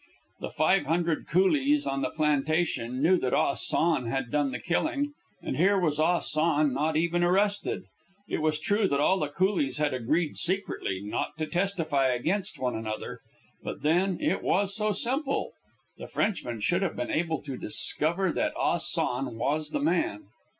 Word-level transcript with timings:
The 0.39 0.49
five 0.49 0.87
hundred 0.87 1.27
coolies 1.27 1.85
on 1.85 2.01
the 2.01 2.09
plantation 2.09 3.03
knew 3.03 3.19
that 3.19 3.35
Ah 3.35 3.53
San 3.53 4.07
had 4.07 4.31
done 4.31 4.49
the 4.51 4.59
killing, 4.59 5.13
and 5.43 5.57
here 5.57 5.79
was 5.79 5.99
Ah 5.99 6.17
San 6.17 6.73
not 6.73 6.97
even 6.97 7.23
arrested. 7.23 7.83
It 8.27 8.41
was 8.41 8.57
true 8.57 8.87
that 8.87 8.99
all 8.99 9.19
the 9.19 9.27
coolies 9.29 9.77
had 9.77 9.93
agreed 9.93 10.37
secretly 10.37 11.01
not 11.03 11.37
to 11.37 11.45
testify 11.45 12.07
against 12.07 12.57
one 12.57 12.75
another; 12.75 13.19
but 13.61 13.83
then, 13.83 14.19
it 14.19 14.41
was 14.41 14.75
so 14.75 14.91
simple, 14.91 15.51
the 15.99 16.07
Frenchmen 16.07 16.61
should 16.61 16.81
have 16.81 16.95
been 16.95 17.11
able 17.11 17.39
to 17.43 17.55
discover 17.55 18.31
that 18.31 18.53
Ah 18.57 18.77
San 18.77 19.35
was 19.35 19.69
the 19.69 19.79
man. 19.79 20.23